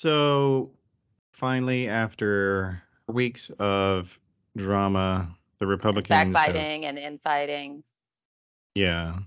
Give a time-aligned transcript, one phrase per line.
[0.00, 0.70] So
[1.30, 4.18] finally, after weeks of
[4.56, 7.84] drama, the Republicans have- Backbiting and infighting.
[8.74, 9.18] yeah.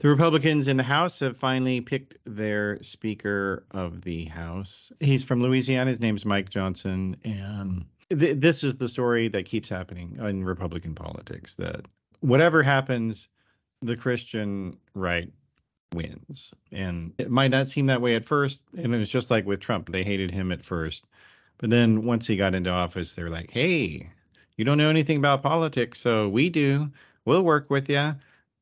[0.00, 4.92] The Republicans in the House have finally picked their Speaker of the House.
[4.98, 5.90] He's from Louisiana.
[5.90, 7.16] His name's Mike Johnson.
[7.22, 11.86] And th- this is the story that keeps happening in Republican politics that
[12.18, 13.28] whatever happens,
[13.80, 15.32] the Christian right
[15.94, 16.52] wins.
[16.72, 18.62] And it might not seem that way at first.
[18.76, 21.06] And it was just like with Trump, they hated him at first.
[21.58, 24.10] But then once he got into office, they're like, hey,
[24.56, 26.90] you don't know anything about politics, so we do.
[27.24, 28.14] We'll work with you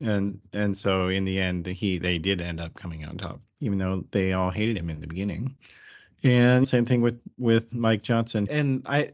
[0.03, 3.77] and and so in the end he they did end up coming on top even
[3.77, 5.55] though they all hated him in the beginning
[6.23, 9.11] and same thing with with mike johnson and i,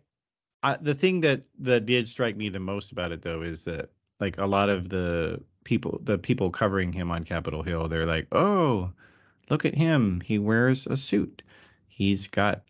[0.63, 3.90] I the thing that that did strike me the most about it though is that
[4.20, 8.27] like a lot of the people the people covering him on capitol hill they're like
[8.31, 8.91] oh
[9.49, 11.41] look at him he wears a suit
[11.88, 12.62] he's got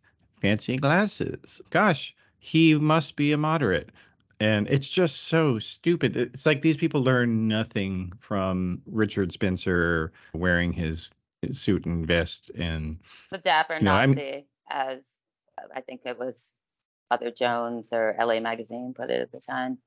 [0.42, 3.90] fancy glasses gosh he must be a moderate
[4.40, 6.16] and it's just so stupid.
[6.16, 11.14] It's like these people learn nothing from Richard Spencer wearing his,
[11.52, 13.00] suit and vest and
[13.32, 15.00] The dapper No, I'm- Nazi, as
[15.58, 16.36] uh, I think it was
[17.10, 19.78] Mother Jones or LA Magazine put it at the time.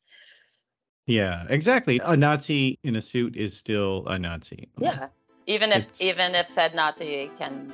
[1.07, 2.01] Yeah, exactly.
[2.05, 4.69] A Nazi in a suit is still a Nazi.
[4.79, 5.09] Yeah.
[5.47, 7.73] Even if It's- even if said Nazi can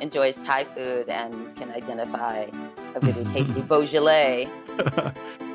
[0.00, 2.46] enjoys Thai food and can identify
[2.94, 4.48] a really tasty Beaujolais.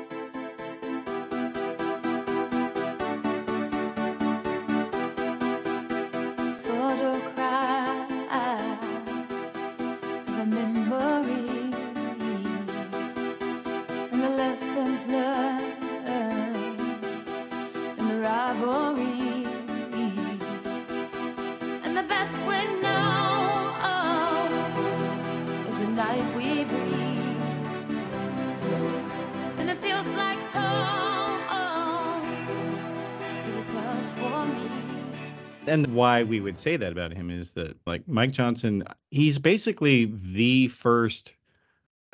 [35.84, 40.12] and why we would say that about him is that like Mike Johnson, he's basically
[40.32, 41.32] the first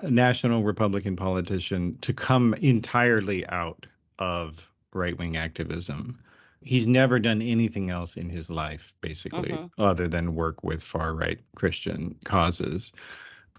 [0.02, 3.86] national Republican politician to come entirely out
[4.18, 6.18] of right wing activism.
[6.62, 9.70] He's never done anything else in his life, basically, Mhm.
[9.78, 12.92] other than work with far right Christian causes.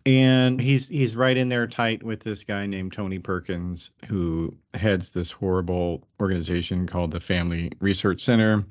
[0.07, 5.11] And he's he's right in there tight with this guy named Tony Perkins, who heads
[5.11, 8.65] this horrible organization called the Family Research Center.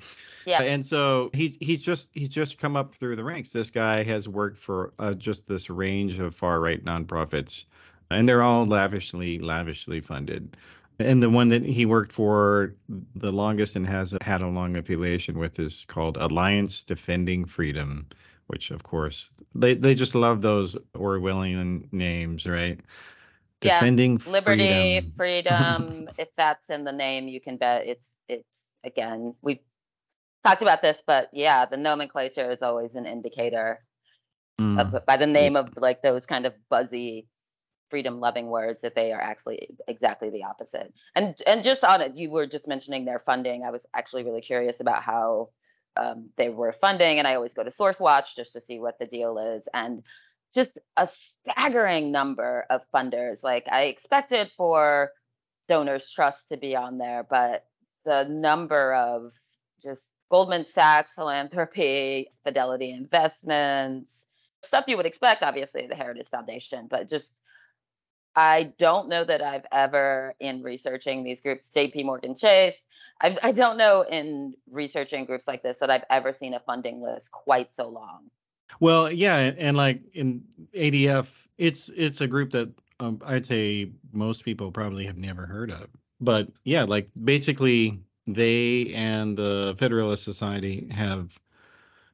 [0.47, 0.63] Yeah.
[0.63, 3.51] And so he he's just he's just come up through the ranks.
[3.51, 7.65] This guy has worked for uh, just this range of far right nonprofits,
[8.11, 10.57] and they're all lavishly lavishly funded.
[11.01, 12.75] And the one that he worked for
[13.17, 18.07] the longest and has had a long affiliation with is called Alliance Defending Freedom,
[18.47, 22.81] which of course they they just love those Orwellian names, right?
[23.61, 25.13] Yeah, Defending Liberty, freedom.
[25.17, 29.59] freedom, if that's in the name, you can bet it's it's again, we've
[30.45, 33.81] talked about this, but yeah, the nomenclature is always an indicator
[34.61, 34.81] Mm.
[34.95, 37.27] of, by the name of like those kind of buzzy
[37.91, 40.95] freedom loving words that they are actually exactly the opposite.
[41.17, 43.65] And and just on it you were just mentioning their funding.
[43.65, 45.51] I was actually really curious about how
[45.97, 48.99] um, they were funding and i always go to source watch just to see what
[49.01, 49.65] the deal is.
[49.75, 50.03] And
[50.55, 53.43] just a staggering number of funders.
[53.43, 55.11] Like i expected for
[55.69, 57.67] donors trust to be on there but
[58.05, 59.33] the number of
[59.83, 64.15] just goldman sachs philanthropy fidelity investments
[64.65, 67.29] stuff you would expect, obviously, the Heritage Foundation, but just
[68.37, 72.75] I don't know that I've ever, in researching these groups, JP Morgan Chase,
[73.23, 77.01] I, I don't know in researching groups like this that I've ever seen a funding
[77.01, 78.31] list quite so long.
[78.81, 80.43] Well, yeah, and, like in
[80.75, 85.71] ADF, it's it's a group that um, I'd say most people probably have never heard
[85.71, 85.87] of.
[86.21, 91.39] But yeah, like basically they and the Federalist Society have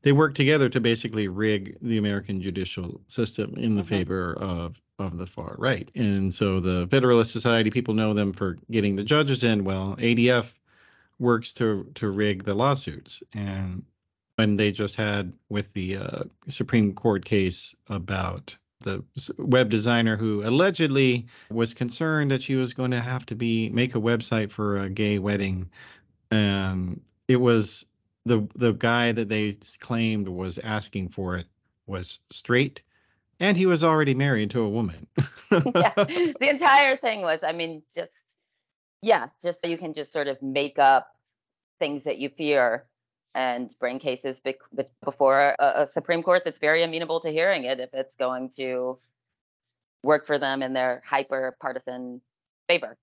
[0.02, 3.86] they work together to basically rig the American judicial system in the Mhm.
[3.86, 5.90] favor of of the far right.
[5.94, 9.64] And so the Federalist Society people know them for getting the judges in.
[9.64, 10.54] Well, ADF
[11.18, 13.82] works to to rig the lawsuits and
[14.36, 19.04] when they just had with the uh, Supreme Court case about the
[19.36, 23.94] web designer who allegedly was concerned that she was going to have to be make
[23.94, 25.68] a website for a gay wedding.
[26.30, 27.86] Um, it was
[28.24, 31.46] the the guy that they claimed was asking for it
[31.86, 32.80] was straight,
[33.40, 35.06] and he was already married to a woman.
[35.74, 38.12] yeah, the entire thing was, I mean, just
[39.02, 41.08] yeah, just so you can just sort of make up
[41.78, 42.86] things that you fear
[43.34, 47.64] and bring cases bec- be- before a, a Supreme Court that's very amenable to hearing
[47.64, 48.98] it if it's going to
[50.02, 52.20] work for them in their hyper partisan
[52.68, 52.96] favor.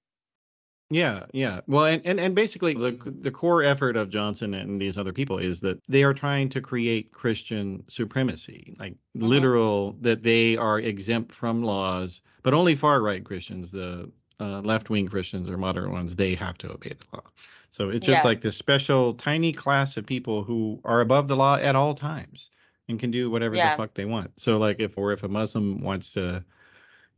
[0.90, 1.62] Yeah, yeah.
[1.68, 5.38] Well, and, and and basically the the core effort of Johnson and these other people
[5.38, 11.34] is that they are trying to create Christian supremacy, like literal that they are exempt
[11.34, 16.16] from laws, but only far right Christians, the uh, left wing Christians or moderate ones,
[16.16, 17.24] they have to obey the law.
[17.72, 18.28] So it's just Yeah.
[18.28, 22.50] like this special tiny class of people who are above the law at all times
[22.88, 23.72] and can do whatever Yeah.
[23.72, 24.40] the fuck they want.
[24.40, 26.46] So like if or if a Muslim wants to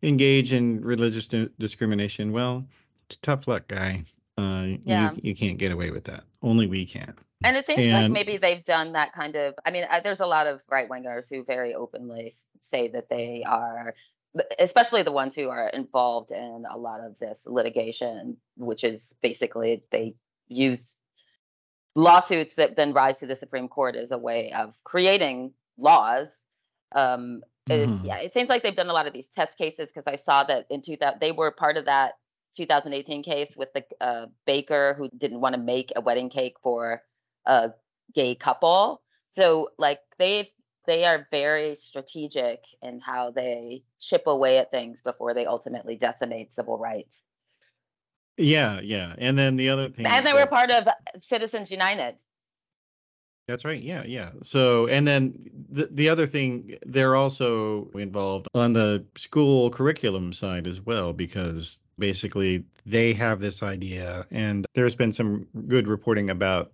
[0.01, 2.65] engage in religious di- discrimination, well,
[3.21, 4.03] tough luck, guy.
[4.37, 5.11] Uh, Yeah.
[5.13, 6.23] you you can't get away with that.
[6.41, 7.13] Only we can.
[7.43, 9.55] And it seems like maybe they've done that kind of.
[9.65, 13.43] I mean, I, there's a lot of right wingers who very openly say that they
[13.45, 13.93] are,
[14.59, 19.83] especially the ones who are involved in a lot of this litigation, which is basically
[19.91, 20.15] they
[20.47, 21.01] use
[21.95, 26.27] lawsuits that then rise to the Supreme Court as a way of creating laws.
[26.93, 28.03] Um, it- Mhm.
[28.03, 30.43] yeah, it seems like they've done a lot of these test cases because I saw
[30.45, 32.13] that in 2000 they were part of that
[32.57, 37.01] 2018 case with the uh, baker who didn't want to make a wedding cake for
[37.45, 37.71] a
[38.13, 39.01] gay couple.
[39.37, 40.49] So like they
[40.85, 46.55] they are very strategic in how they chip away at things before they ultimately decimate
[46.55, 47.21] civil rights.
[48.37, 49.13] Yeah, yeah.
[49.17, 50.87] And then the other thing And they were part of
[51.21, 52.15] Citizens United.
[53.49, 53.81] That's right.
[53.81, 54.29] Yeah, yeah.
[54.43, 55.33] So, and then
[55.71, 61.79] the the other thing, they're also involved on the school curriculum side as well, because
[61.97, 66.73] basically they have this idea, and there's been some good reporting about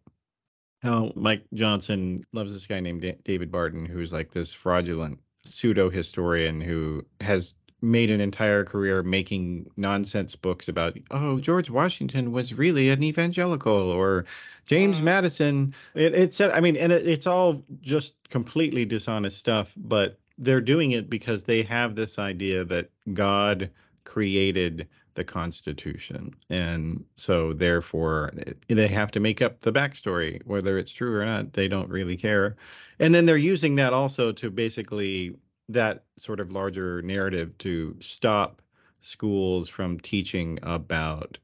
[0.81, 6.59] how Mike Johnson loves this guy named David Barton, who's like this fraudulent pseudo historian
[6.59, 12.89] who has made an entire career making nonsense books about, oh, George Washington was really
[12.89, 14.25] an evangelical, or
[14.65, 15.01] James.
[15.01, 15.73] Madison.
[15.93, 20.91] It, said I mean, and it, it's all just completely dishonest stuff, but they're doing
[20.91, 23.69] it because they have this idea that God
[24.03, 26.35] created the Constitution.
[26.49, 31.25] And so, therefore, eh, they have to make up the backstory, whether it's true or
[31.25, 31.53] not.
[31.53, 32.57] They don't really care.
[32.99, 35.35] And then they're using that also to basically
[35.69, 38.61] that sort of larger narrative to stop
[39.01, 41.37] schools from teaching about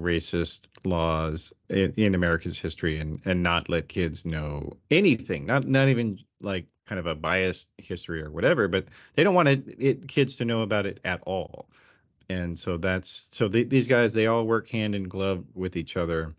[0.00, 5.88] racist laws in, in America's history and and not let kids know anything not not
[5.88, 10.08] even like kind of a biased history or whatever but they don't want it, it
[10.08, 11.68] kids to know about it at all
[12.30, 15.96] and so that's so the, these guys they all work hand in glove with each
[15.96, 16.34] other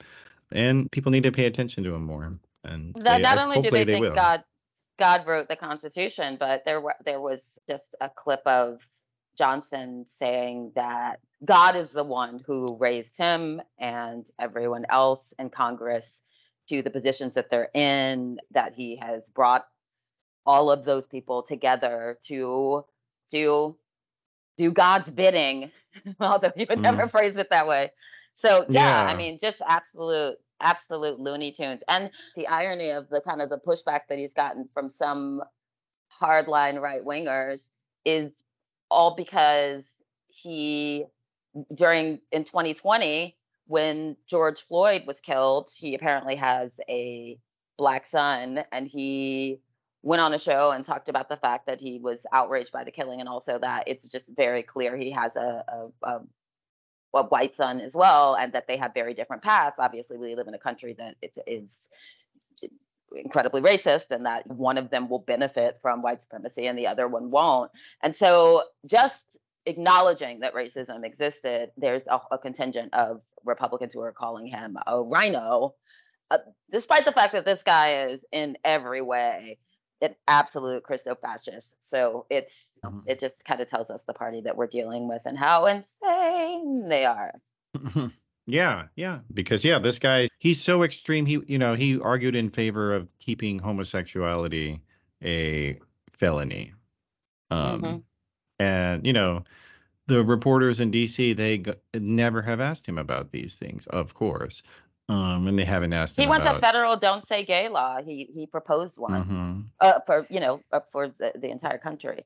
[0.51, 2.33] and people need to pay attention to them more
[2.65, 4.15] and That they- not only do hopefully they think will.
[4.15, 4.43] God
[5.03, 8.79] God wrote the Constitution, but there were there was just a clip of
[9.37, 16.05] Johnson saying that God is the one who raised him and everyone else in Congress
[16.69, 19.65] to the positions that they're in, that he has brought
[20.45, 22.85] all of those people together to
[23.29, 23.75] do
[24.55, 25.69] do God's bidding,
[26.21, 26.81] although he would mm-hmm.
[26.81, 27.91] never phrase it that way.
[28.39, 31.81] So yeah, I mean, just absolute absolute Looney Tunes.
[31.87, 35.43] And the irony of the kind of the pushback that he's gotten from some
[36.21, 37.69] hardline right wingers
[38.05, 38.31] is
[38.89, 39.83] all because
[40.27, 41.05] he
[41.75, 43.35] during in 2020
[43.67, 47.37] when George Floyd was killed, he apparently has a
[47.77, 49.59] black son and he
[50.01, 52.91] went on a show and talked about the fact that he was outraged by the
[52.91, 56.21] killing and also that it's just very clear he has a, a, a
[57.21, 59.75] white son as well, and that they have very different paths.
[59.79, 61.69] Obviously, we live in a country that it is
[63.15, 67.07] incredibly racist, and that one of them will benefit from white supremacy and the other
[67.07, 67.71] one won't.
[68.01, 69.23] And so, just
[69.65, 75.01] acknowledging that racism existed, there's a, a contingent of Republicans who are calling him a
[75.01, 75.75] RINO,
[76.31, 76.37] uh,
[76.71, 79.59] despite the fact that this guy is in every way
[80.03, 81.75] an absolute Christo fascist.
[81.81, 83.03] So it's Mhm.
[83.07, 86.87] it just kind of tells us the party that we're dealing with and how insane
[86.89, 87.33] they are.
[88.45, 89.21] Yeah, yeah.
[89.33, 91.25] Because yeah, this guy, he's so extreme.
[91.25, 94.81] He, you know, he argued in favor of keeping homosexuality
[95.23, 95.79] a
[96.11, 96.73] felony.
[97.51, 98.03] Um Mhm.
[98.59, 99.43] and you know,
[100.07, 104.63] the reporters in DC, they g- never have asked him about these things, of course.
[105.09, 108.01] Um and they haven't asked He wants a federal "Don't Say Gay" law.
[108.01, 109.63] He he proposed one Mhm.
[109.79, 112.23] uh, for you know uh, for the, the entire country.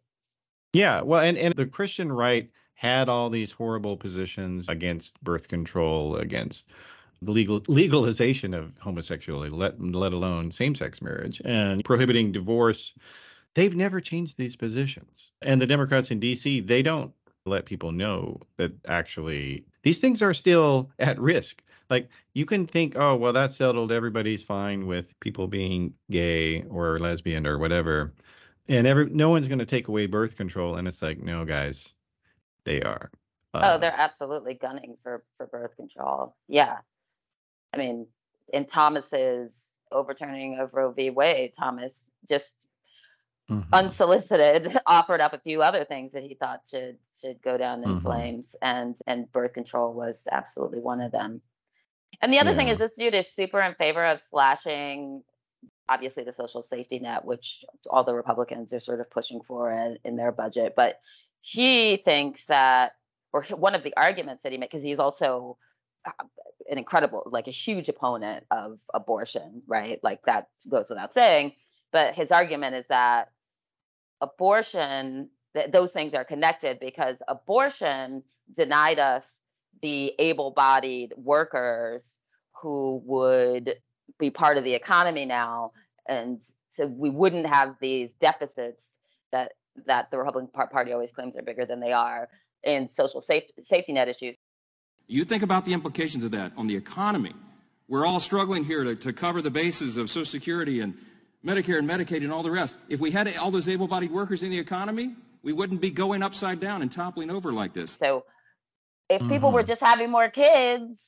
[0.73, 6.17] Yeah, well, and, and the Christian right had all these horrible positions against birth control,
[6.17, 6.67] against
[7.21, 12.93] legal legalization of homosexuality, let let alone same-sex marriage, and prohibiting divorce.
[13.55, 15.31] They've never changed these positions.
[15.41, 16.59] And the Democrats in D.C.
[16.61, 17.11] they don't
[17.47, 21.63] let people know that actually these things are still at risk.
[21.89, 23.91] Like you can think, oh, well, that's settled.
[23.91, 28.13] Everybody's fine with people being gay or lesbian or whatever.
[28.67, 30.75] And every no one's going to take away birth control.
[30.75, 31.93] And it's like, no, guys,
[32.65, 33.11] they are.
[33.53, 36.35] Oh, Uh, they're absolutely gunning for for birth control.
[36.47, 36.77] Yeah.
[37.73, 38.07] I mean,
[38.53, 39.59] in Thomas's
[39.91, 41.09] overturning of Roe v.
[41.09, 41.93] Wade, Thomas
[42.27, 42.67] just
[43.49, 43.65] mhm.
[43.73, 47.89] unsolicited offered up a few other things that he thought should should go down in
[47.89, 48.01] Mhm.
[48.01, 51.41] flames and and birth control was absolutely one of them
[52.21, 55.23] and the other thing is this dude is super in favor of slashing
[55.89, 59.97] obviously the social safety net which all the republicans are sort of pushing for in,
[60.03, 60.73] in their budget.
[60.75, 60.99] But
[61.41, 62.93] he thinks that
[63.33, 65.57] or one of the arguments that he made because he's also
[66.05, 66.23] uh,
[66.69, 69.99] an incredible like a huge opponent of abortion right?
[70.03, 71.53] Like that goes without saying.
[71.91, 73.31] But his argument is that
[74.21, 78.23] abortion th- those things are connected because abortion
[78.55, 79.23] denied us
[79.81, 82.03] the able-bodied workers
[82.61, 83.75] who would
[84.19, 85.71] be part of the economy now
[86.07, 88.83] and so we wouldn't have these deficits
[89.31, 89.53] that
[89.85, 92.29] that the republican party always claims are bigger than they are
[92.63, 94.35] in social safety safety net issues
[95.07, 97.33] You think about the implications of that on the economy.
[97.87, 100.95] We're all struggling here to, to cover the bases of Social Security and
[101.45, 102.75] Medicare and Medicaid and all the rest.
[102.89, 106.21] If we had all those able bodied workers in the economy, we wouldn't be going
[106.21, 107.95] upside down and toppling over like this.
[107.97, 108.25] so
[109.09, 109.67] if people were Mhm.
[109.67, 110.99] just having more kids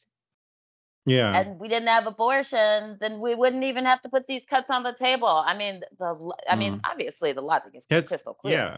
[1.06, 1.40] yeah.
[1.40, 4.84] and we didn't have abortion, then we wouldn't even have to put these cuts on
[4.84, 5.28] the table.
[5.28, 8.54] I mean, the I mean, obviously the logic is That's crystal clear.
[8.56, 8.78] yeah.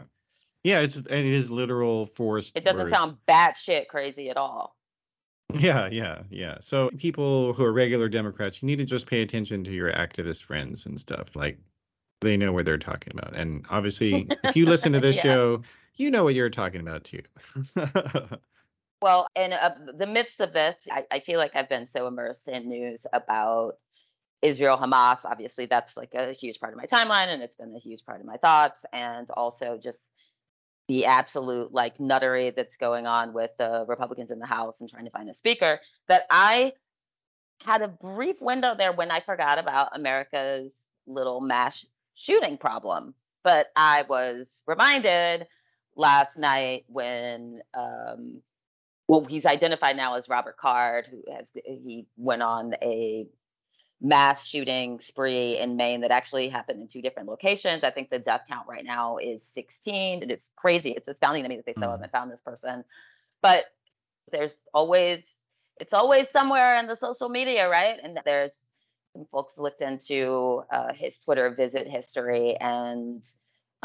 [0.64, 2.56] Yeah, it's and it is literal forced.
[2.56, 2.90] It doesn't birth.
[2.92, 4.76] sound batshit crazy at all.
[5.54, 6.58] Yeah, yeah, yeah.
[6.60, 10.44] So people who are regular Democrats, you need to just pay attention to your activist
[10.44, 11.34] friends and stuff.
[11.36, 11.58] Like
[12.20, 13.34] they know what they're talking about.
[13.34, 15.22] And obviously, if you listen to this Yeah.
[15.22, 15.62] show,
[15.96, 17.22] you know what you're talking about too.
[19.02, 22.46] Well, in uh, the midst of this, I, I feel like I've been so immersed
[22.46, 23.72] in news about
[24.42, 25.18] Israel Hamas.
[25.24, 28.20] Obviously, that's like a huge part of my timeline, and it's been a huge part
[28.20, 29.98] of my thoughts, and also just
[30.86, 35.04] the absolute like nuttery that's going on with the Republicans in the House and trying
[35.04, 35.80] to find a speaker.
[36.08, 36.72] That I
[37.64, 40.70] had a brief window there when I forgot about America's
[41.08, 45.48] little mass shooting problem, but I was reminded
[45.96, 48.42] last night when um,
[49.08, 53.26] well, he's identified now as Robert Card, who has he went on a
[54.00, 57.84] mass shooting spree in Maine that actually happened in two different locations.
[57.84, 60.22] I think the death count right now is 16.
[60.22, 60.90] And it's crazy.
[60.90, 61.92] It's astounding to me that they still Mhm.
[61.92, 62.84] haven't found this person.
[63.42, 63.64] But
[64.30, 65.24] there's always
[65.80, 67.98] it's always somewhere in the social media, right?
[68.02, 68.52] And there's
[69.14, 73.24] some folks looked into uh, his Twitter visit history and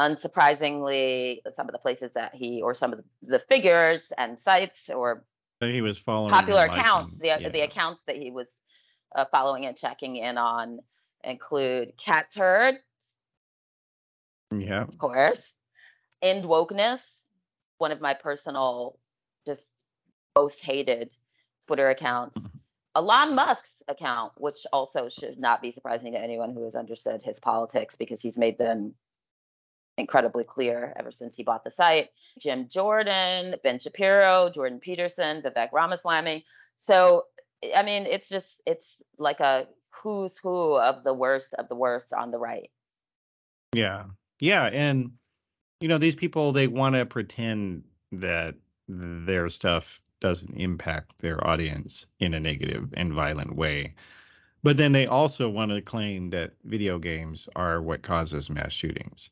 [0.00, 5.24] unsurprisingly some of the places that he or some of the, figures and sites or
[5.60, 8.46] that he was following popular accounts the, the accounts that he was
[9.16, 10.78] uh, following and checking in on
[11.24, 12.74] include Catturd
[14.54, 14.82] Yeah.
[14.82, 15.40] of course.
[16.22, 17.00] End wokeness
[17.78, 18.98] one of my personal
[19.46, 19.64] just
[20.36, 21.10] most hated
[21.66, 22.38] twitter accounts.
[22.38, 22.50] Mhm.
[22.94, 27.38] Elon Musk's account, which also should not be surprising to anyone who has understood his
[27.38, 28.94] politics because he's made them
[29.98, 32.08] incredibly clear ever since he bought the site.
[32.38, 36.44] Jim Jordan, Ben Shapiro, Jordan Peterson, Vivek Ramaswamy.
[36.78, 37.24] So,
[37.76, 38.86] I mean, it's just, it's
[39.18, 42.70] like a who's who of the worst of the worst on the right.
[43.74, 44.04] Yeah.
[44.40, 44.66] Yeah.
[44.66, 45.12] And,
[45.80, 48.54] you know, these people, they want to pretend that
[48.88, 53.94] their stuff doesn't impact their audience in a negative and violent way.
[54.62, 59.30] But then they also want to claim that video games are what causes mass shootings.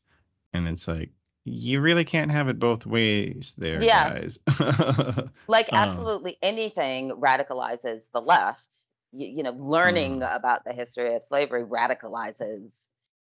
[0.57, 1.11] And it's like,
[1.45, 4.19] you really can't have it both ways there, Yeah.
[4.19, 4.39] guys.
[5.47, 8.65] Like, Um, absolutely anything radicalizes the left.
[9.13, 10.35] You, you know, learning Mm.
[10.35, 12.69] about the history of slavery radicalizes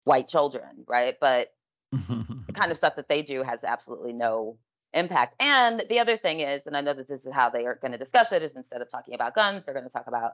[0.05, 1.15] white children, right?
[1.19, 1.53] But
[1.91, 4.57] the kind of stuff that they do has absolutely no
[4.93, 5.35] impact.
[5.39, 7.91] And the other thing is, and I know that this is how they are going
[7.91, 10.33] to discuss it, is instead of talking about guns, they're going to talk about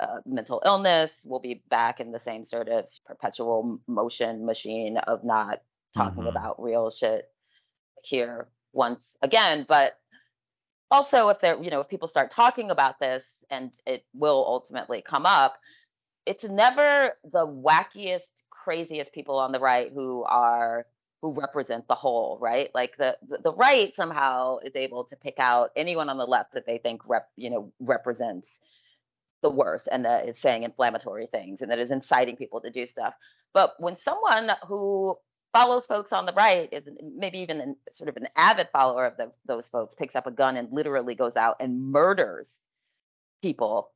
[0.00, 1.10] uh, mental illness.
[1.24, 5.62] We'll be back in the same sort of perpetual motion machine of not
[5.94, 6.28] talking Mhm.
[6.28, 7.30] about real shit
[8.02, 9.66] here once again.
[9.68, 9.98] But
[10.90, 15.02] also, if they're, you know, if people start talking about this and it will ultimately
[15.02, 15.58] come up,
[16.26, 20.86] it's never the wackiest, craziest people on the right who are
[21.22, 22.70] who represent the whole, right?
[22.74, 26.66] Like the, the right somehow is able to pick out anyone on the left that
[26.66, 28.48] they think rep, you know, represents
[29.42, 32.86] the worst and that is saying inflammatory things and that is inciting people to do
[32.86, 33.14] stuff.
[33.54, 35.16] But when someone who
[35.52, 36.84] follows folks on the right, is
[37.16, 40.30] maybe even an, sort of an avid follower of the, those folks, picks up a
[40.30, 42.48] gun and literally goes out and murders
[43.42, 43.90] people,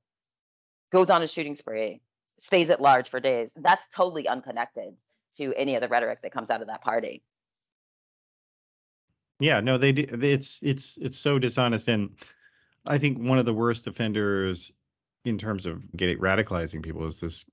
[0.93, 2.01] goes on a shooting spree,
[2.41, 3.51] stays at large for days.
[3.57, 4.95] That's totally unconnected
[5.39, 7.23] to any of the rhetoric that comes out of that party.
[9.39, 10.07] Yeah, no, they do.
[10.23, 12.17] It's it's it's so dishonest, and
[12.87, 14.73] I think one of the worst offenders
[15.27, 17.45] in terms of getting radicalizing people is this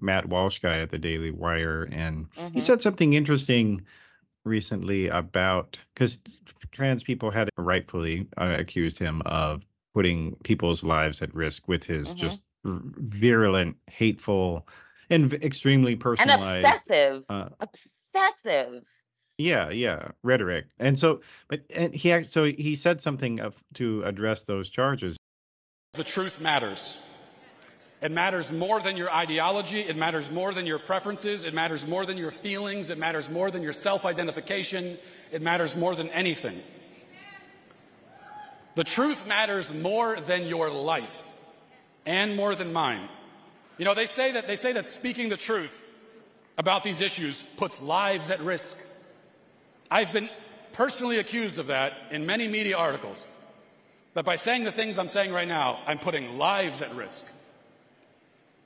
[0.00, 2.62] Matt Walsh guy at the Daily Wire, and he Mhm.
[2.62, 3.84] said something interesting
[4.44, 6.20] recently about because
[6.70, 12.12] trans people had rightfully uh, accused him of putting people's lives at risk with his
[12.12, 12.16] Mhm.
[12.16, 14.66] just virulent, hateful,
[15.10, 18.84] and v- extremely And obsessive, Uh, obsessive.
[19.38, 20.66] yeah, yeah, rhetoric.
[20.78, 25.16] And so, but and he so he said something of to address those charges.
[25.92, 26.98] The truth matters.
[28.06, 29.80] It matters more than your ideology.
[29.80, 31.42] It matters more than your preferences.
[31.42, 32.88] It matters more than your feelings.
[32.88, 34.96] It matters more than your self identification.
[35.32, 36.62] It matters more than anything.
[38.76, 41.26] The truth matters more than your life
[42.06, 43.08] and more than mine.
[43.76, 45.84] You know, they say that, they say that speaking the truth
[46.56, 48.78] about these issues puts lives at risk.
[49.90, 50.30] I've been
[50.74, 53.20] personally accused of that in many media articles.
[54.14, 57.26] That by saying the things I'm saying right now, I'm putting lives at risk.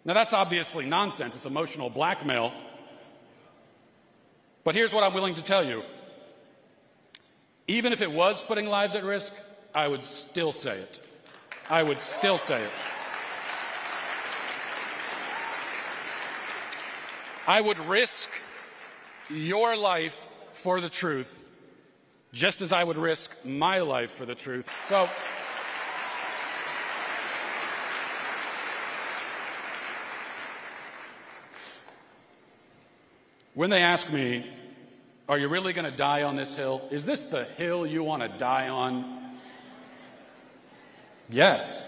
[0.04, 1.36] Now, that's obviously nonsense.
[1.36, 2.52] It's emotional blackmail.
[4.64, 5.82] But here's what I'm willing to tell you.
[7.68, 9.32] Even if it was putting lives at risk,
[9.74, 10.98] I would still say it.
[11.68, 12.70] I would still say it.
[17.46, 18.28] I would risk
[19.28, 21.48] your life for the truth,
[22.32, 24.68] just as I would risk my life for the truth.
[24.88, 25.08] So,
[33.54, 34.46] when they ask me,
[35.28, 36.86] Are you really going to die on this hill?
[36.90, 39.18] Is this the hill you want to die on?
[41.28, 41.80] Yes.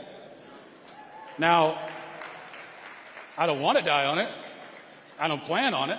[1.38, 1.76] Now,
[3.36, 4.28] I don't want to die on it.
[5.18, 5.98] I don't plan on it.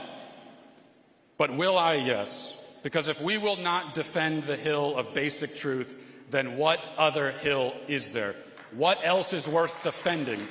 [1.37, 1.95] But will I?
[1.95, 2.55] Yes.
[2.83, 7.73] Because if we will not defend the hill of basic truth, then what other hill
[7.87, 8.35] is there?
[8.71, 10.41] What else is worth defending?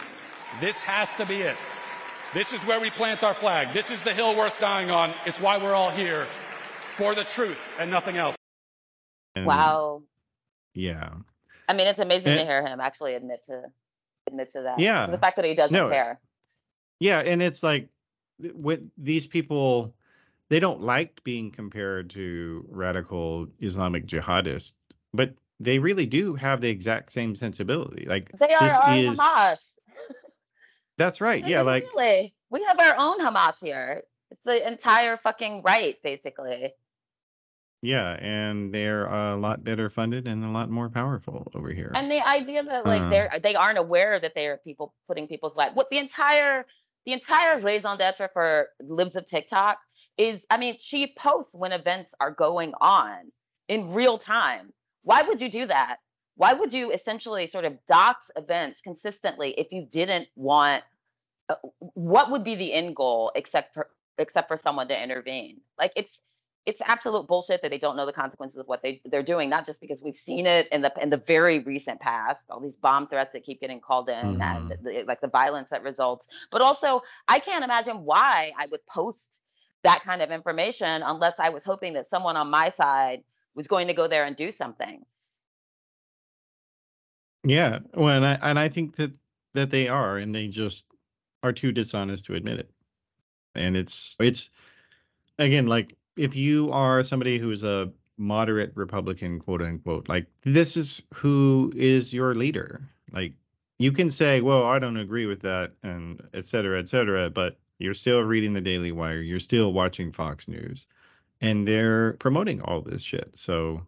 [0.60, 1.56] This has to be it.
[2.34, 3.74] This is where we plant our flag.
[3.74, 5.12] This is the hill worth dying on.
[5.26, 6.26] It's why we're all here
[6.96, 8.36] for the truth and nothing else.
[9.34, 10.02] And, Wow.
[10.74, 11.10] Yeah.
[11.68, 13.64] I mean, it's amazing to hear him actually admit to
[14.26, 14.78] admit to that.
[14.78, 15.06] Yeah.
[15.06, 16.20] The fact that he doesn't No, care.
[17.00, 17.88] Yeah, and it's like
[18.40, 19.94] th- what these people
[20.48, 24.72] they don't like being compared to radical Islamic jihadists,
[25.12, 28.06] but they really do have the exact same sensibility.
[28.06, 28.72] Like They are this
[29.12, 29.58] is Hamas.
[31.02, 31.46] That's right.
[31.46, 32.34] Yeah, like Really.
[32.50, 34.02] We have our own Hamas here.
[34.30, 36.72] It's the entire fucking right, basically.
[37.82, 41.90] yeah, and they're a lot better funded and a lot more powerful over here.
[41.94, 43.10] And the idea that like Uh.
[43.10, 45.74] they're they aren't aware that they are people putting people's lives.
[45.74, 46.64] What the entire
[47.04, 49.78] the entire raison d'etre for Libs of TikTok
[50.16, 53.32] is, I mean, she posts when events are going on
[53.66, 54.72] in real time.
[55.02, 55.96] Why would you do that?
[56.36, 60.84] Why would you essentially sort of dox events consistently if you didn't want?
[61.48, 61.56] Uh,
[61.94, 65.60] What would be the end goal except for except for someone to intervene?
[65.78, 66.18] Like it's
[66.64, 69.50] it's absolute bullshit that they don't know the consequences of what they they're doing.
[69.50, 72.76] Not just because we've seen it in the in the very recent past, all these
[72.80, 74.82] bomb threats that keep getting called in, and Mhm.
[74.82, 76.26] the, like the violence that results.
[76.50, 79.40] But also, I can't imagine why I would post
[79.84, 83.24] that kind of information unless I was hoping that someone on my side
[83.54, 85.04] was going to go there and do something.
[87.44, 89.12] Yeah, well, and I and I think that
[89.54, 90.86] that they are, and they just
[91.42, 92.70] are too dishonest to admit it.
[93.54, 94.50] And it's it's
[95.38, 101.02] again like if you are somebody who's a moderate Republican, quote unquote, like this is
[101.14, 102.82] who is your leader.
[103.12, 103.34] Like
[103.78, 107.58] you can say, well, I don't agree with that, and et cetera, et cetera, but
[107.78, 110.86] you're still reading the Daily Wire, you're still watching Fox News,
[111.40, 113.32] and they're promoting all this shit.
[113.34, 113.84] So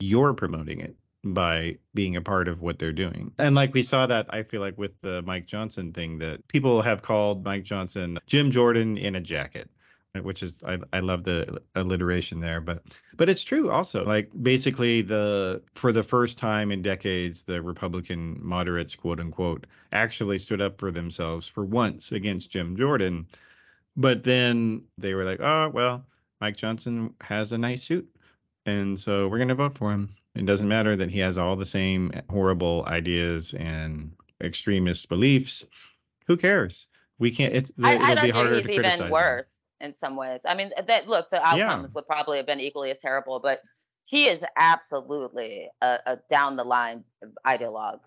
[0.00, 0.96] you're promoting it
[1.34, 3.32] by being a part of what they're doing.
[3.38, 6.82] And like we saw that, I feel like with the Mike Johnson thing, that people
[6.82, 9.70] have called Mike Johnson Jim Jordan in a jacket,
[10.22, 12.60] which is I, I love the alliteration there.
[12.60, 12.82] But
[13.16, 14.04] but it's true also.
[14.04, 20.38] Like basically the for the first time in decades, the Republican moderates, quote unquote, actually
[20.38, 23.26] stood up for themselves for once against Jim Jordan.
[23.96, 26.04] But then they were like, oh well,
[26.40, 28.08] Mike Johnson has a nice suit.
[28.66, 30.16] And so we're going to vote for him.
[30.36, 35.66] It doesn't matter that he has all the same horrible ideas and extremist beliefs.
[36.26, 36.88] Who cares?
[37.18, 37.54] We can't.
[37.54, 38.94] It's I, it'll I'd be argue harder he's to criticize.
[38.96, 39.12] even him.
[39.12, 39.46] worse
[39.80, 40.40] in some ways.
[40.44, 41.70] I mean, that look, the Yeah.
[41.70, 43.60] outcomes would probably have been equally as terrible, but
[44.04, 47.04] he is absolutely a, a down the line
[47.46, 48.00] ideologue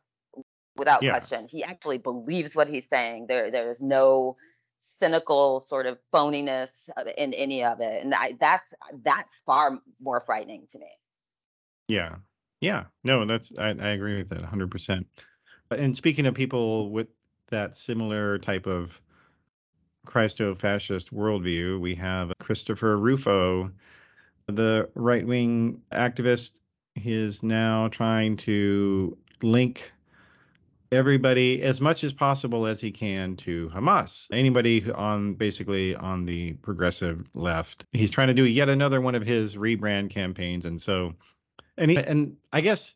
[0.78, 1.12] without Yeah.
[1.12, 1.48] question.
[1.48, 3.26] He actually believes what he's saying.
[3.28, 4.38] There, there is no
[5.00, 6.70] cynical sort of phoniness
[7.18, 8.72] in any of it, and I, that's
[9.04, 10.88] that's far more frightening to me.
[11.90, 12.16] Yeah.
[12.62, 12.86] Yeah.
[13.04, 15.06] No, that's I, I agree with that 100%.
[15.72, 17.08] And speaking of people with
[17.50, 19.02] that similar type of
[20.06, 23.72] Christo-fascist worldview, we have Christopher Rufo,
[24.48, 26.60] the right-wing activist.
[26.96, 29.92] He is now trying to link
[30.92, 34.28] everybody as much as possible as he can to Hamas.
[34.32, 37.86] Anybody on basically on the progressive left.
[37.92, 41.14] He's trying to do yet another one of his rebrand campaigns, and so
[41.80, 42.96] and he, and I guess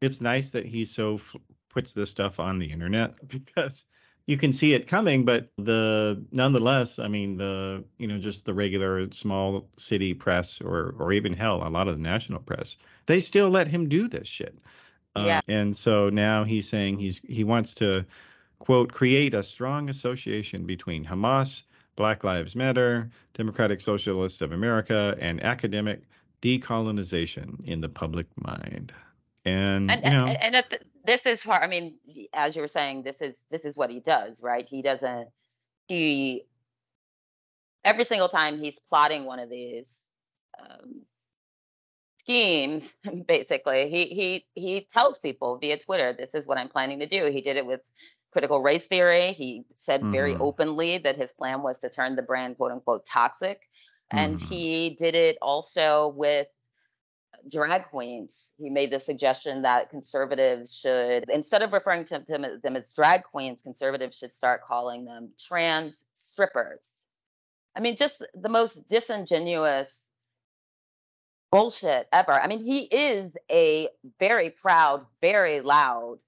[0.00, 1.36] it's nice that he so f-
[1.68, 3.84] puts this stuff on the internet because
[4.26, 8.54] you can see it coming but the nonetheless i mean the you know just the
[8.54, 13.20] regular small city press or or even hell a lot of the national press they
[13.20, 14.58] still let him do this shit
[15.16, 15.40] Uh, Yeah.
[15.48, 18.04] and so now he's saying he's he wants to
[18.60, 21.64] quote create a strong association between hamas
[21.96, 26.02] black lives matter democratic socialists of america and academic
[26.42, 28.92] decolonization in the public mind.
[29.88, 30.64] And, and you know and, and
[31.04, 31.96] this is part i mean
[32.34, 34.66] as you were saying this is this is what he does right?
[34.68, 35.28] He doesn't
[35.86, 36.46] he
[37.84, 39.86] every single time he's plotting one of these
[40.60, 41.02] um,
[42.20, 42.84] schemes
[43.28, 47.26] basically he he he tells people via twitter this is what i'm planning to do.
[47.26, 47.80] He did it with
[48.32, 49.32] critical race theory.
[49.32, 50.40] He said very Mhm.
[50.40, 53.69] openly that his plan was to turn the brand quote unquote toxic
[54.10, 54.40] and Mhm.
[54.48, 56.48] he did it also with
[57.50, 58.50] drag queens.
[58.58, 63.24] He made the suggestion that conservatives should, instead of referring to them, them as drag
[63.24, 66.80] queens, conservatives should start calling them trans strippers.
[67.76, 69.90] I mean, just the most disingenuous
[71.50, 72.32] bullshit ever.
[72.32, 76.18] I mean, he is a very proud, very loud,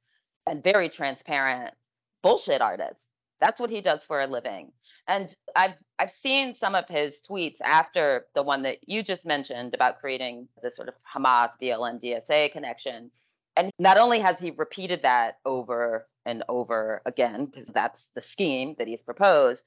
[0.46, 1.74] and very transparent
[2.22, 3.00] bullshit artist.
[3.40, 4.72] That's what he does for a living.
[5.08, 9.74] And I've I've seen some of his tweets after the one that you just mentioned
[9.74, 13.10] about creating the sort of Hamas BLM DSA connection.
[13.56, 18.74] And not only has he repeated that over and over again, because that's the scheme
[18.78, 19.62] that he's proposed,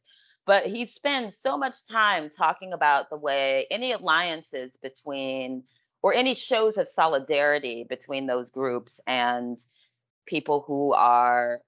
[0.45, 5.63] but he spends so much time talking about the way any alliances between
[6.01, 9.57] or any shows of solidarity between those groups and
[10.27, 11.61] people who are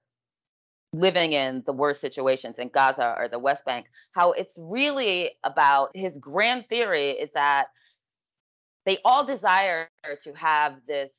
[0.92, 5.90] living in the worst situations in Gaza or the West Bank, how it's really about
[5.94, 7.66] his grand theory is that
[8.86, 9.88] they all desire
[10.24, 11.10] to have this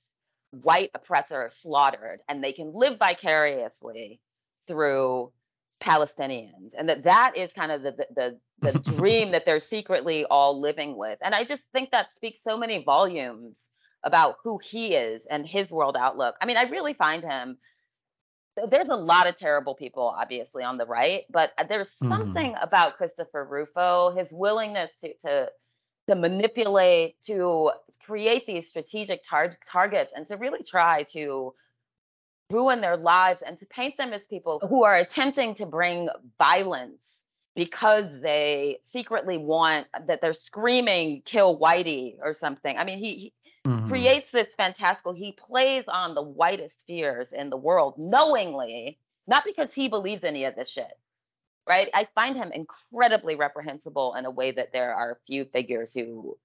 [0.52, 4.20] white oppressor slaughtered and they can live vicariously
[4.68, 5.32] through
[5.80, 10.26] Palestinians and that that is kind of the the the, the dream that they're secretly
[10.26, 13.56] all living with and I just think that speaks so many volumes
[14.04, 16.36] about who he is and his world outlook.
[16.42, 17.58] I mean, I really find him
[18.70, 22.08] there's a lot of terrible people obviously on the right but uh, there's Mhm.
[22.10, 25.52] something about christopher rufo his willingness to to
[26.08, 27.72] to manipulate to
[28.06, 31.54] create these strategic tar- targets and to really try to
[32.50, 37.02] ruin their lives and to paint them as people who are attempting to bring violence
[37.56, 43.34] because they secretly want that they're screaming kill whitey or something i mean he,
[43.66, 43.88] Mhm.
[43.90, 49.74] creates this fantastical he plays on the whitest fears in the world knowingly not because
[49.74, 50.98] he believes any of this shit
[51.68, 56.38] right i find him incredibly reprehensible in a way that there are few figures who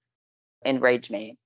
[0.64, 1.38] enrage me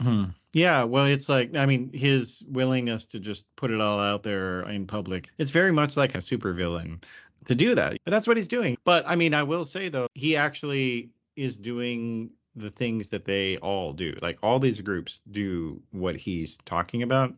[0.00, 0.34] Mhm.
[0.52, 4.62] Yeah, well, it's like I mean, his willingness to just put it all out there
[4.68, 5.30] in public.
[5.38, 7.02] It's very much like a supervillain
[7.46, 7.96] to do that.
[8.04, 8.76] But that's what he's doing.
[8.84, 13.56] But I mean, I will say though, he actually is doing the things that they
[13.58, 14.14] all do.
[14.22, 17.34] Like all these groups do what he's talking about.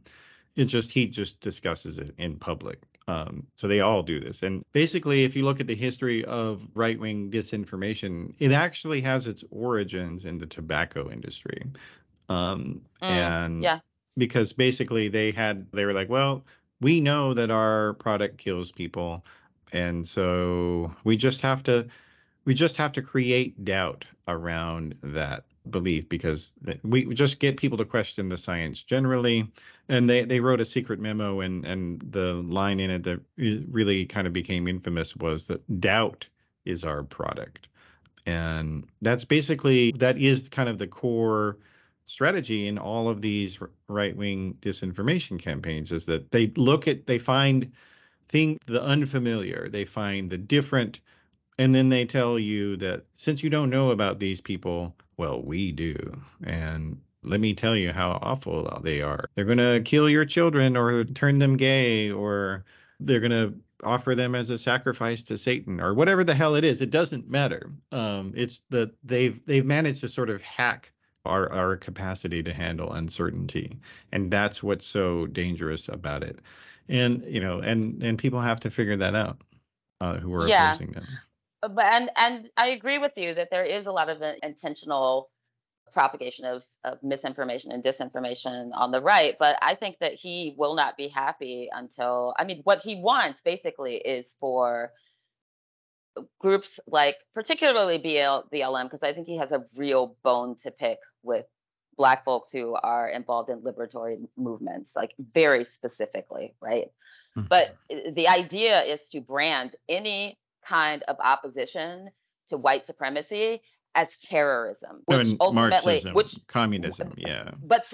[0.57, 2.83] It just he just discusses it in public.
[3.07, 4.43] Um, so they all do this.
[4.43, 9.27] And basically, if you look at the history of right wing disinformation, it actually has
[9.27, 11.63] its origins in the tobacco industry.
[12.29, 13.81] Um, Mm, and yeah.
[14.17, 16.45] because basically they had, they were like, well,
[16.81, 19.25] we know that our product kills people.
[19.73, 21.87] And so we just have to,
[22.45, 26.53] we just have to create doubt around that belief because
[26.83, 29.51] we just get people to question the science generally
[29.89, 34.05] and they they wrote a secret memo and and the line in it that really
[34.05, 36.27] kind of became infamous was that doubt
[36.65, 37.69] is our product.
[38.27, 41.59] And that's basically that is kind of the core
[42.07, 47.73] strategy in all of these right-wing disinformation campaigns is that they look at they find
[48.29, 51.01] thing the unfamiliar they find the different
[51.59, 55.73] and then they tell you that since you don't know about these people, well, we
[55.73, 55.97] do.
[56.45, 59.25] And let me tell you how awful they are.
[59.35, 62.65] They're going to kill your children or turn them gay or
[63.01, 66.65] they're going to offer them as a sacrifice to Satan or whatever the hell it
[66.65, 66.81] is.
[66.81, 67.71] It doesn't matter.
[67.93, 70.93] Um, it's that they've they've managed to sort of hack
[71.25, 73.79] our our capacity to handle uncertainty,
[74.13, 76.39] and that's what's so dangerous about it.
[76.89, 79.43] And you know, and and people have to figure that out
[80.01, 80.73] uh, who are Yeah.
[80.73, 81.21] opposing them.
[81.65, 84.33] Uh, but and and I agree with you that there is a lot of uh,
[84.43, 85.31] intentional
[85.93, 89.37] propagation of, of misinformation and disinformation on the right.
[89.39, 93.41] But I think that he will not be happy until I mean what he wants
[93.45, 94.93] basically is for
[96.41, 100.99] groups like particularly BL, BLM because I think he has a real bone to pick
[101.23, 101.47] with
[101.97, 106.91] black folks who are involved in liberatory movements like very specifically right
[107.37, 107.49] Mhm.
[107.49, 107.77] but
[108.15, 112.09] the idea is to brand any kind of opposition
[112.49, 113.61] to white supremacy
[113.95, 117.51] as terrorism which ultimately Marxism, which communism, yeah.
[117.63, 117.85] but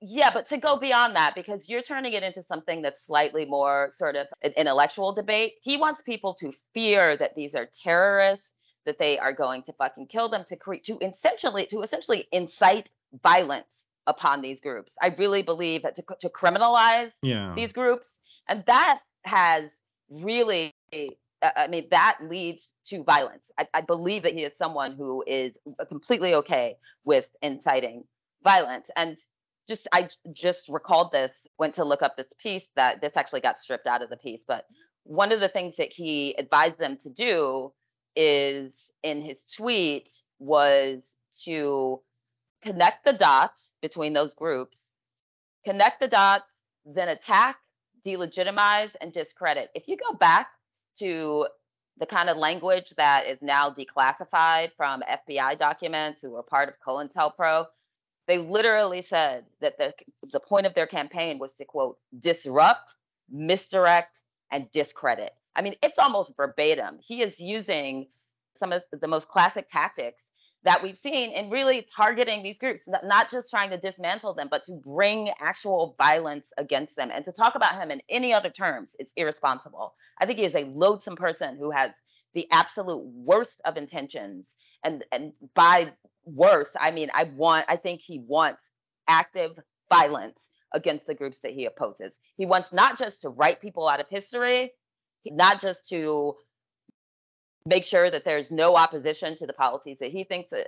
[0.00, 3.90] yeah but to go beyond that because you're turning it into something that's slightly more
[3.96, 8.52] sort of an intellectual debate he wants people to fear that these are terrorists
[8.84, 12.90] that they are going to fucking kill them to create to essentially to essentially incite
[13.22, 13.66] violence
[14.08, 17.52] upon these groups i really believe that to, to criminalize Yeah.
[17.54, 18.08] these groups
[18.48, 19.70] and that has
[20.10, 20.74] really
[21.42, 23.42] Uh, i mean that leads to violence.
[23.58, 25.54] I, I believe that he is someone who is
[25.88, 28.04] completely okay with inciting
[28.42, 28.86] violence.
[28.96, 29.16] And
[29.68, 33.58] just I just recalled this went to look up this piece that this actually got
[33.58, 34.66] stripped out of the piece but
[35.04, 37.72] one of the things that he advised them to do
[38.16, 38.72] is
[39.04, 41.04] in his tweet was
[41.44, 42.00] to
[42.64, 44.78] connect the dots between those groups
[45.64, 46.50] connect the dots
[46.84, 47.56] then attack
[48.06, 49.70] delegitimize and discredit.
[49.74, 50.48] If you go back
[50.98, 51.46] to
[51.98, 56.74] the kind of language that is now declassified from FBI documents who were part of
[56.86, 57.66] COINTELPRO,
[58.26, 59.92] they literally said that the,
[60.32, 62.94] the point of their campaign was to quote, disrupt,
[63.30, 65.32] misdirect, and discredit.
[65.54, 66.98] I mean, it's almost verbatim.
[67.00, 68.08] He is using
[68.58, 70.22] some of the most classic tactics
[70.64, 74.62] that we've seen in really targeting these groups, not, just trying to dismantle them, but
[74.64, 77.10] to bring actual violence against them.
[77.12, 79.94] And to talk about him in any other terms, it's irresponsible.
[80.20, 81.90] I think he is a loathsome person who has
[82.34, 84.46] the absolute worst of intentions.
[84.84, 85.92] And and by
[86.24, 88.62] worst, I mean I want I think he wants
[89.08, 89.58] active
[89.92, 90.38] violence
[90.74, 92.14] against the groups that he opposes.
[92.36, 94.72] He wants not just to write people out of history,
[95.26, 96.34] not just to
[97.66, 100.62] make sure that there's no opposition to the policies that he thinks uh,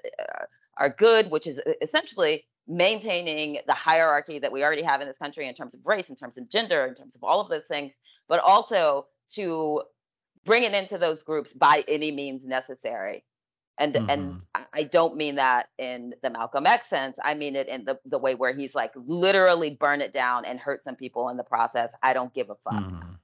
[0.76, 5.18] are good, which is uh, essentially maintaining the hierarchy that we already have in this
[5.18, 7.66] country in terms of race, in terms of gender, in terms of all of those
[7.66, 7.92] things,
[8.28, 9.82] but also to
[10.44, 13.24] bring it into those groups by any means necessary.
[13.76, 14.42] And and Mhm.
[14.72, 17.16] I- don't mean that in the Malcolm X sense.
[17.22, 20.60] I mean it in the, the way where he's like literally burn it down and
[20.60, 21.90] hurt some people in the process.
[22.00, 22.84] I don't give a fuck.
[22.84, 23.18] Mhm.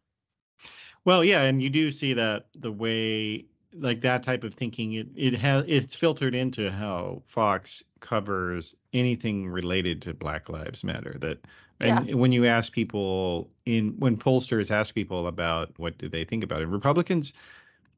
[1.04, 5.08] Well, yeah, and you do see that the way like that type of thinking it
[5.14, 11.38] it has it's filtered into how Fox covers anything related to Black Lives Matter that
[11.78, 16.42] and when you ask people in when pollsters ask people about what do they think
[16.42, 17.32] about it Republicans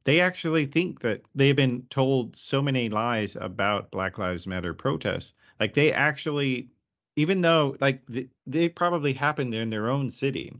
[0.05, 5.33] they actually think that they've been told so many lies about Black Lives Matter protests
[5.59, 6.69] like they actually
[7.15, 10.53] even though like they, they probably happened in their own city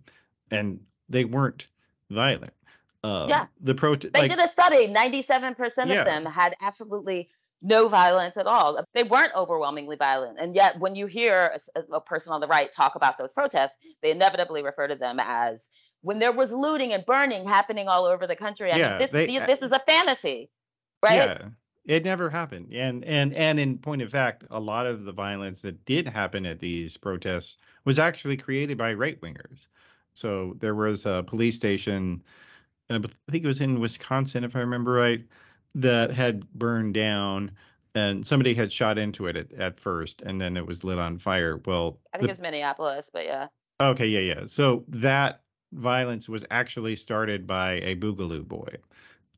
[0.51, 1.67] and they weren't
[2.09, 2.53] violent.
[3.03, 3.47] Um, Yeah.
[3.59, 4.87] the protest They like did a study.
[4.87, 5.99] Ninety-seven percent Yeah.
[5.99, 7.29] of them had absolutely
[7.61, 8.83] no violence at all.
[8.93, 12.71] They weren't overwhelmingly violent, and yet when you hear a, a person on the right
[12.73, 15.59] talk about those protests, they inevitably refer to them as
[16.01, 18.71] when there was looting and burning happening all over the country.
[18.71, 20.49] I Yeah, mean, this, they- these- this is a fantasy,
[21.01, 21.15] right?
[21.15, 21.47] Yeah,
[21.85, 22.73] it never happened.
[22.73, 26.45] And and and in point of fact, a lot of the violence that did happen
[26.45, 29.67] at these protests was actually created by right wingers.
[30.13, 32.52] So there was a police station, uh,
[32.95, 35.23] I think it was in Wisconsin, if I remember right,
[35.75, 37.51] that had burned down,
[37.95, 41.17] and somebody had shot into it at, at first, and then it was lit on
[41.17, 41.59] fire.
[41.65, 43.47] Well, I think the- it's Minneapolis, but yeah.
[43.81, 44.45] Okay, yeah, yeah.
[44.47, 48.75] So that violence was actually started by a Boogaloo boy.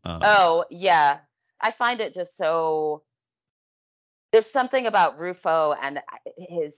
[0.03, 1.19] Um, Oh, yeah.
[1.61, 3.03] I find it just so.
[4.31, 6.01] There's something about Rufo and
[6.37, 6.73] his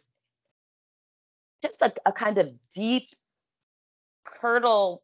[1.62, 3.10] just a, a kind of deep,
[4.24, 5.02] curdled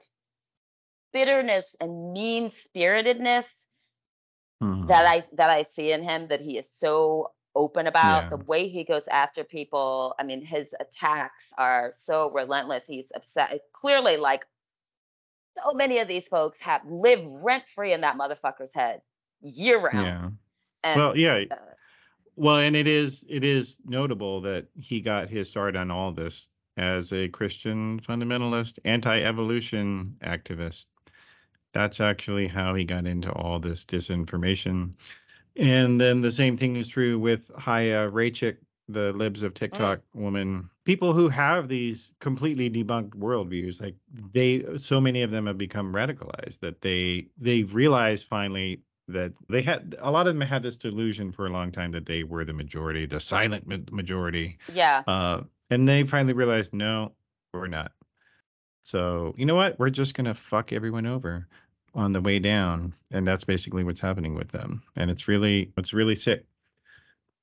[1.13, 3.45] bitterness and mean spiritedness
[4.62, 4.88] mhm.
[4.88, 8.30] that I that I see in him that he is so open about Yeah.
[8.30, 10.15] the way he goes after people.
[10.17, 12.84] I mean, his attacks are so relentless.
[12.88, 14.43] He's upset, clearly like
[15.63, 19.02] so many of these folks have live rent free in that motherfucker's head
[19.41, 20.06] year round.
[20.06, 20.30] Yeah.
[20.84, 21.43] And, Well, yeah.
[21.52, 21.56] uh,
[22.36, 26.49] Well, and it is it is notable that he got his start on all this
[26.78, 30.88] as a Christian fundamentalist, anti-evolution activist.
[31.73, 34.93] That's actually how he got into all this disinformation.
[35.55, 38.57] And then the same thing is true with Chaya Raichik,
[38.88, 40.69] the libs of TikTok woman.
[40.86, 43.95] People who have these completely debunked worldviews, like
[44.33, 49.62] they, so many of them have become radicalized that they they've realized finally that they
[49.62, 52.45] had a lot of them had this delusion for a long time that they were
[52.45, 54.57] the majority, the silent majority.
[54.73, 55.03] yeah.
[55.07, 57.13] Uh, and they finally realized, no,
[57.53, 57.91] we're not.
[58.83, 59.79] So you know what?
[59.79, 61.47] We're just gonna fuck everyone over
[61.95, 64.84] on the way down, and that's basically what's happening with them.
[64.95, 66.45] And it's really, it's really sick.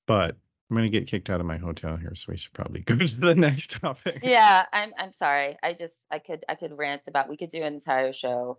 [0.07, 0.37] But
[0.71, 3.17] I'm gonna get kicked out of my hotel here, so we should probably go to
[3.17, 4.21] the next topic.
[4.23, 5.57] Yeah, I'm I'm sorry.
[5.63, 8.59] I just I could I could rant about we could do an entire show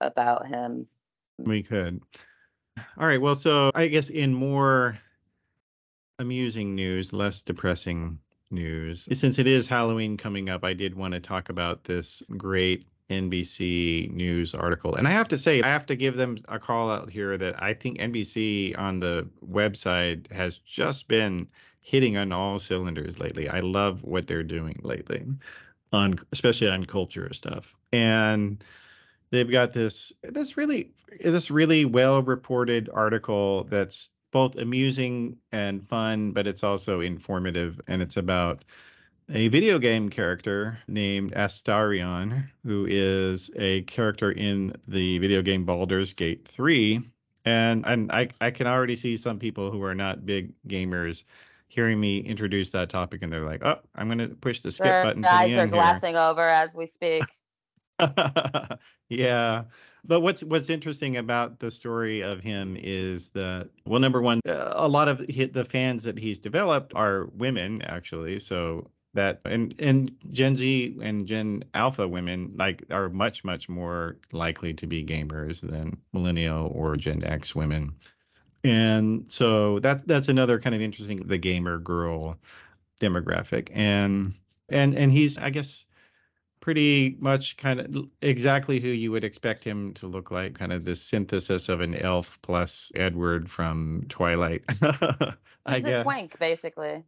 [0.00, 0.86] about him.
[1.38, 2.00] We could.
[2.96, 3.20] All right.
[3.20, 4.98] Well, so I guess in more
[6.18, 8.18] amusing news, less depressing
[8.50, 12.86] news, since it is Halloween coming up, I did want to talk about this great
[13.10, 14.94] NBC News article.
[14.94, 17.62] And I have to say, I have to give them a call out here that
[17.62, 21.46] I think NBC on the website has just been
[21.80, 23.48] hitting on all cylinders lately.
[23.48, 25.24] I love what they're doing lately
[25.92, 27.74] on especially on culture stuff.
[27.92, 28.62] And
[29.30, 30.90] they've got this this really
[31.20, 38.02] this really well reported article that's both amusing and fun but it's also informative and
[38.02, 38.64] it's about
[39.30, 46.12] a video game character named Astarion who is a character in the video game Baldur's
[46.12, 47.00] Gate 3
[47.44, 51.24] and and I I can already see some people who are not big gamers
[51.68, 54.84] hearing me introduce that topic and they're like, "Oh, I'm going to push the skip
[54.84, 57.24] Their button to the eyes end are here." glassing over as we speak.
[59.08, 59.64] yeah
[60.04, 64.88] but what's what's interesting about the story of him is that well number one a
[64.88, 70.56] lot of the fans that he's developed are women actually so that and and gen
[70.56, 75.96] z and gen alpha women like are much much more likely to be gamers than
[76.12, 77.94] millennial or gen x women.
[78.64, 82.38] And so that's that's another kind of interesting the gamer girl
[83.00, 83.70] demographic.
[83.72, 84.34] And
[84.70, 85.86] and and he's i guess
[86.60, 90.84] pretty much kind of exactly who you would expect him to look like kind of
[90.84, 94.64] this synthesis of an elf plus edward from twilight
[95.66, 95.92] i He's a guess.
[95.92, 97.04] twank, basically.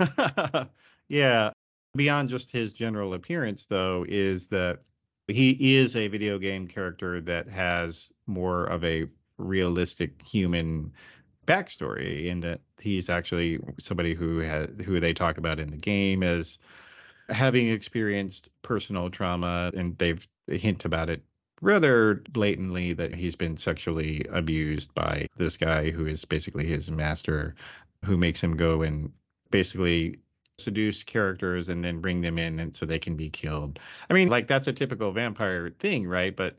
[1.08, 1.50] yeah
[1.94, 4.80] beyond just his general appearance though is that
[5.28, 9.06] he is a video game character that has more of a
[9.38, 10.92] realistic human
[11.46, 16.22] backstory in that he's actually somebody who had who they talk about in the game
[16.22, 16.58] as
[17.28, 21.22] having experienced personal trauma and they've hint about it
[21.62, 27.54] rather blatantly that he's been sexually abused by this guy who is basically his master
[28.04, 29.10] who makes him go and
[29.50, 30.18] basically
[30.58, 33.78] seduce characters and then bring them in and so they can be killed.
[34.08, 36.34] I mean, like that's a typical vampire thing, right?
[36.34, 36.56] But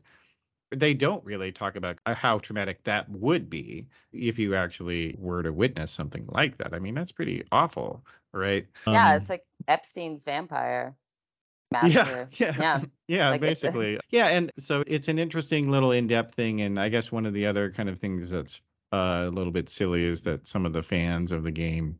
[0.70, 5.52] they don't really talk about how traumatic that would be if you actually were to
[5.52, 6.74] witness something like that.
[6.74, 8.66] I mean, that's pretty awful, right?
[8.86, 10.94] yeah, Um, it's like Epstein's vampire
[11.82, 12.28] yeah, master.
[12.38, 12.82] yeah, yeah.
[13.08, 14.00] yeah, Like it's a- basically.
[14.10, 17.46] Yeah, and so it's an interesting little in-depth thing, and I guess one of the
[17.46, 18.60] other kind of things that's
[18.92, 21.98] uh, a little bit silly is that some of the fans of the game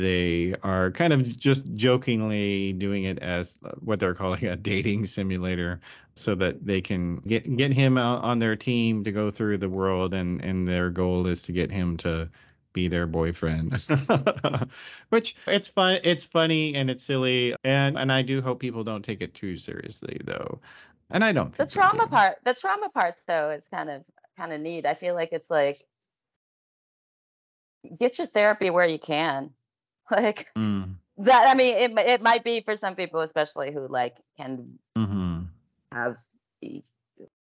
[0.00, 5.06] they are kind of just jokingly doing it as uh, what they're calling a dating
[5.06, 5.80] simulator
[6.14, 9.68] so that they can get get him out on their team to go through the
[9.68, 12.28] world and and their goal is to get him to
[12.72, 13.72] be their boyfriend
[15.08, 19.04] which it's fun it's funny and it's silly and and i do hope people don't
[19.04, 20.60] take it too seriously though
[21.10, 24.04] and i don't The trauma part, the trauma part though is kind of
[24.38, 24.86] kind of neat.
[24.86, 25.84] I feel like it's like
[27.98, 29.50] get your therapy where you can.
[30.12, 34.16] Like Mm, that I mean it it might be for some people especially who like
[34.36, 35.48] can mhm.
[35.92, 36.16] have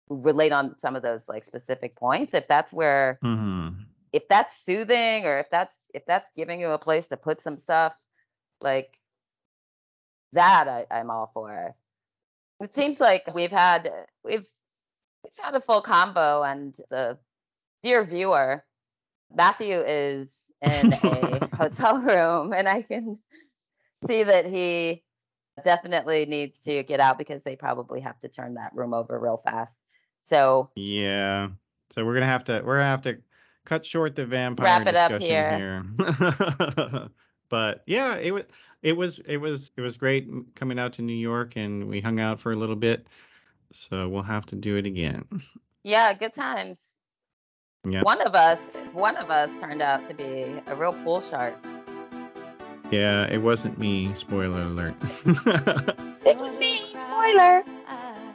[0.09, 3.85] relate on some of those like specific points if that's where Mhm.
[4.11, 7.57] if that's soothing or if that's if that's giving you a place to put some
[7.57, 7.93] stuff
[8.61, 8.99] like
[10.33, 11.75] that I, i'm all for
[12.61, 13.89] it seems like we've had
[14.23, 14.47] we've
[15.23, 17.17] we've had a full combo and the
[17.81, 18.63] dear viewer
[19.33, 23.19] matthew is in a hotel room and i can
[24.07, 25.03] see that he
[25.63, 29.41] definitely needs to get out because they probably have to turn that room over real
[29.45, 29.73] fast
[30.25, 31.49] so Yeah.
[31.89, 33.17] So we're gonna have to we're gonna have to
[33.65, 37.09] cut short the vampire it up discussion here.
[37.49, 38.43] but yeah, it was
[38.81, 42.19] it was it was it was great coming out to New York and we hung
[42.19, 43.07] out for a little bit.
[43.71, 45.25] so we'll have to do it again.
[45.83, 46.79] Yeah, good times.
[47.85, 48.01] Yeah.
[48.03, 48.59] One of us,
[48.93, 51.53] one of us turned out to be a real pool shark.
[52.91, 54.13] Yeah, it wasn't me.
[54.13, 54.95] Spoiler alert.
[56.25, 56.79] It was me.
[57.01, 57.63] Spoiler.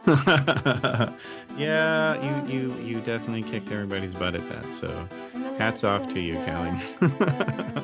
[1.56, 4.74] yeah, you you you definitely kicked everybody's butt at that.
[4.74, 5.08] So
[5.56, 6.70] hats off to you, Kali.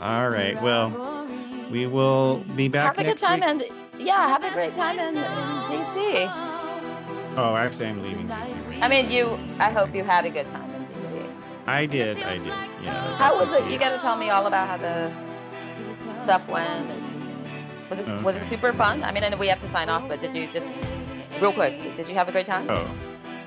[0.00, 0.60] All right.
[0.60, 0.90] Well,
[1.70, 3.70] we will be back Have a good time week.
[3.94, 6.57] and yeah, have a great time in, in DC.
[7.38, 8.82] Oh, actually, I'm leaving DC.
[8.82, 9.38] I mean, you.
[9.60, 11.32] I hope you had a good time in DC.
[11.68, 12.20] I did.
[12.24, 12.46] I did.
[12.82, 13.16] Yeah.
[13.16, 13.70] How was it?
[13.70, 15.12] You got to tell me all about how the
[16.24, 16.90] stuff went.
[17.90, 19.04] Was it was it super fun?
[19.04, 20.66] I mean, I know we have to sign off, but did you just
[21.40, 21.80] real quick?
[21.96, 22.66] Did you have a great time?
[22.68, 22.90] Oh,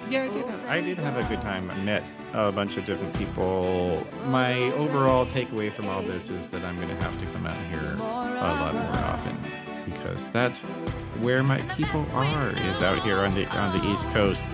[0.10, 0.46] yeah, I did.
[0.46, 1.70] Have, I did have a good time.
[1.70, 4.08] I met a bunch of different people.
[4.28, 7.62] My overall takeaway from all this is that I'm going to have to come out
[7.68, 9.61] here a lot more often
[10.12, 10.60] because that's
[11.22, 12.52] where my people are.
[12.52, 14.46] Is out here on the on the East Coast.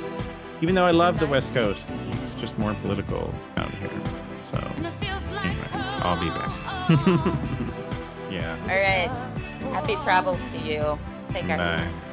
[0.61, 1.91] Even though I love the West Coast,
[2.21, 3.89] it's just more political out here.
[4.43, 4.57] So
[5.43, 6.49] anyway, I'll be back.
[8.31, 8.57] yeah.
[8.61, 9.09] All right.
[9.73, 10.97] Happy travels to you.
[11.29, 11.57] Take care.
[11.57, 12.06] Bye.